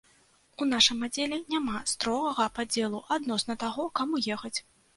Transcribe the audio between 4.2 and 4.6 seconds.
ехаць.